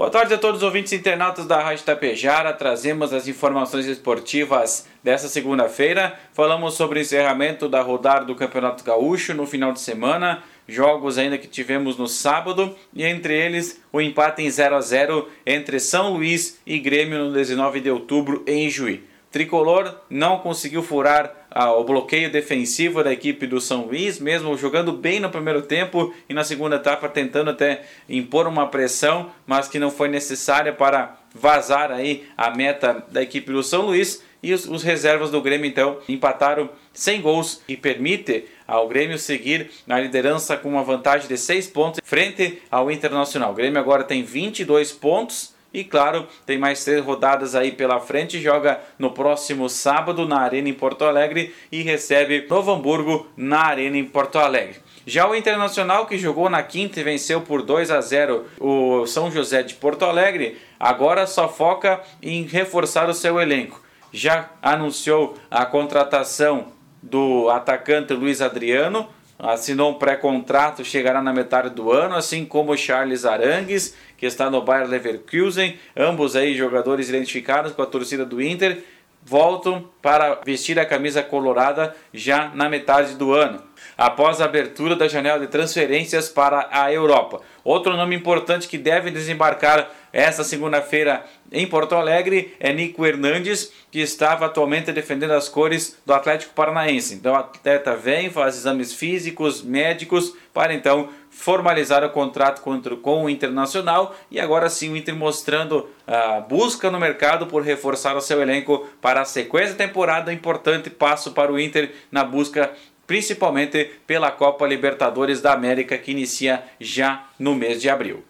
Boa 0.00 0.08
tarde 0.10 0.32
a 0.32 0.38
todos 0.38 0.60
os 0.60 0.62
ouvintes 0.62 0.94
internautas 0.94 1.44
da 1.44 1.62
Rádio 1.62 1.84
Tapejara. 1.84 2.54
Trazemos 2.54 3.12
as 3.12 3.28
informações 3.28 3.84
esportivas 3.84 4.88
dessa 5.04 5.28
segunda-feira. 5.28 6.18
Falamos 6.32 6.72
sobre 6.72 6.98
o 6.98 7.02
encerramento 7.02 7.68
da 7.68 7.82
rodada 7.82 8.24
do 8.24 8.34
Campeonato 8.34 8.82
Gaúcho 8.82 9.34
no 9.34 9.44
final 9.44 9.74
de 9.74 9.80
semana. 9.80 10.42
Jogos 10.66 11.18
ainda 11.18 11.36
que 11.36 11.46
tivemos 11.46 11.98
no 11.98 12.08
sábado 12.08 12.74
e 12.94 13.04
entre 13.04 13.38
eles 13.38 13.78
o 13.92 14.00
empate 14.00 14.40
em 14.40 14.48
0 14.48 14.76
a 14.76 14.80
0 14.80 15.28
entre 15.44 15.78
São 15.78 16.14
Luís 16.14 16.58
e 16.64 16.78
Grêmio 16.78 17.18
no 17.26 17.32
19 17.34 17.80
de 17.80 17.90
outubro 17.90 18.42
em 18.46 18.70
Juí. 18.70 19.09
Tricolor 19.30 19.94
não 20.08 20.38
conseguiu 20.38 20.82
furar 20.82 21.32
ah, 21.50 21.72
o 21.72 21.84
bloqueio 21.84 22.30
defensivo 22.30 23.02
da 23.02 23.12
equipe 23.12 23.46
do 23.46 23.60
São 23.60 23.86
Luís, 23.86 24.18
mesmo 24.18 24.56
jogando 24.56 24.92
bem 24.92 25.20
no 25.20 25.30
primeiro 25.30 25.62
tempo 25.62 26.12
e 26.28 26.34
na 26.34 26.42
segunda 26.42 26.76
etapa 26.76 27.08
tentando 27.08 27.50
até 27.50 27.82
impor 28.08 28.46
uma 28.46 28.66
pressão, 28.68 29.30
mas 29.46 29.68
que 29.68 29.78
não 29.78 29.90
foi 29.90 30.08
necessária 30.08 30.72
para 30.72 31.16
vazar 31.34 31.92
aí 31.92 32.26
a 32.36 32.50
meta 32.50 33.04
da 33.10 33.22
equipe 33.22 33.52
do 33.52 33.62
São 33.62 33.82
Luís. 33.82 34.22
E 34.42 34.54
os, 34.54 34.66
os 34.66 34.82
reservas 34.82 35.30
do 35.30 35.42
Grêmio 35.42 35.66
então 35.66 35.98
empataram 36.08 36.70
sem 36.92 37.20
gols 37.20 37.62
e 37.68 37.76
permite 37.76 38.46
ao 38.66 38.88
Grêmio 38.88 39.18
seguir 39.18 39.70
na 39.86 40.00
liderança 40.00 40.56
com 40.56 40.70
uma 40.70 40.82
vantagem 40.82 41.28
de 41.28 41.36
6 41.36 41.66
pontos 41.68 42.00
frente 42.02 42.60
ao 42.70 42.90
Internacional. 42.90 43.52
O 43.52 43.54
Grêmio 43.54 43.78
agora 43.78 44.02
tem 44.02 44.22
22 44.22 44.92
pontos 44.92 45.54
e 45.72 45.84
claro, 45.84 46.26
tem 46.44 46.58
mais 46.58 46.84
três 46.84 47.04
rodadas 47.04 47.54
aí 47.54 47.72
pela 47.72 48.00
frente. 48.00 48.40
Joga 48.40 48.80
no 48.98 49.12
próximo 49.12 49.68
sábado 49.68 50.26
na 50.26 50.40
Arena 50.40 50.68
em 50.68 50.74
Porto 50.74 51.04
Alegre 51.04 51.54
e 51.70 51.82
recebe 51.82 52.46
Novo 52.48 52.72
Hamburgo 52.72 53.28
na 53.36 53.66
Arena 53.66 53.96
em 53.96 54.04
Porto 54.04 54.38
Alegre. 54.38 54.80
Já 55.06 55.28
o 55.28 55.34
Internacional, 55.34 56.06
que 56.06 56.18
jogou 56.18 56.50
na 56.50 56.62
quinta 56.62 57.00
e 57.00 57.04
venceu 57.04 57.40
por 57.40 57.62
2 57.62 57.90
a 57.90 58.00
0 58.00 58.44
o 58.58 59.06
São 59.06 59.30
José 59.30 59.62
de 59.62 59.74
Porto 59.74 60.04
Alegre, 60.04 60.58
agora 60.78 61.26
só 61.26 61.48
foca 61.48 62.00
em 62.22 62.42
reforçar 62.44 63.08
o 63.08 63.14
seu 63.14 63.40
elenco. 63.40 63.82
Já 64.12 64.50
anunciou 64.60 65.36
a 65.50 65.64
contratação 65.64 66.68
do 67.02 67.48
atacante 67.48 68.12
Luiz 68.12 68.42
Adriano, 68.42 69.08
assinou 69.42 69.90
um 69.90 69.94
pré-contrato, 69.94 70.84
chegará 70.84 71.22
na 71.22 71.32
metade 71.32 71.70
do 71.70 71.90
ano, 71.90 72.14
assim 72.14 72.44
como 72.44 72.76
Charles 72.76 73.24
Arangues, 73.24 73.94
que 74.16 74.26
está 74.26 74.50
no 74.50 74.62
Bayer 74.62 74.88
Leverkusen, 74.88 75.78
ambos 75.96 76.36
aí 76.36 76.54
jogadores 76.54 77.08
identificados 77.08 77.72
com 77.72 77.82
a 77.82 77.86
torcida 77.86 78.24
do 78.24 78.40
Inter, 78.42 78.84
voltam 79.22 79.88
para 80.00 80.40
vestir 80.44 80.78
a 80.78 80.86
camisa 80.86 81.22
colorada 81.22 81.94
já 82.12 82.50
na 82.54 82.68
metade 82.68 83.14
do 83.14 83.32
ano 83.32 83.69
após 83.96 84.40
a 84.40 84.44
abertura 84.44 84.96
da 84.96 85.08
janela 85.08 85.40
de 85.40 85.46
transferências 85.46 86.28
para 86.28 86.68
a 86.70 86.92
Europa. 86.92 87.40
Outro 87.62 87.96
nome 87.96 88.16
importante 88.16 88.66
que 88.66 88.78
deve 88.78 89.10
desembarcar 89.10 89.90
esta 90.12 90.42
segunda-feira 90.42 91.24
em 91.52 91.66
Porto 91.66 91.94
Alegre 91.94 92.56
é 92.58 92.72
Nico 92.72 93.06
Hernandes, 93.06 93.72
que 93.90 94.00
estava 94.00 94.46
atualmente 94.46 94.92
defendendo 94.92 95.32
as 95.32 95.48
cores 95.48 95.96
do 96.04 96.12
Atlético 96.12 96.54
Paranaense. 96.54 97.14
Então 97.14 97.32
o 97.32 97.36
atleta 97.36 97.94
vem, 97.94 98.30
faz 98.30 98.56
exames 98.56 98.92
físicos, 98.92 99.62
médicos, 99.62 100.34
para 100.52 100.74
então 100.74 101.10
formalizar 101.30 102.04
o 102.04 102.10
contrato 102.10 102.60
com 103.02 103.24
o 103.24 103.30
Internacional 103.30 104.14
e 104.30 104.40
agora 104.40 104.68
sim 104.68 104.92
o 104.92 104.96
Inter 104.96 105.14
mostrando 105.14 105.88
a 106.06 106.40
busca 106.40 106.90
no 106.90 106.98
mercado 106.98 107.46
por 107.46 107.62
reforçar 107.62 108.16
o 108.16 108.20
seu 108.20 108.42
elenco 108.42 108.88
para 109.00 109.20
a 109.20 109.24
sequência 109.24 109.74
da 109.74 109.86
temporada, 109.86 110.32
importante 110.32 110.90
passo 110.90 111.30
para 111.32 111.52
o 111.52 111.58
Inter 111.58 111.92
na 112.10 112.24
busca 112.24 112.72
principalmente 113.10 113.90
pela 114.06 114.30
Copa 114.30 114.64
Libertadores 114.64 115.40
da 115.40 115.52
América 115.52 115.98
que 115.98 116.12
inicia 116.12 116.62
já 116.78 117.28
no 117.40 117.56
mês 117.56 117.82
de 117.82 117.90
abril. 117.90 118.22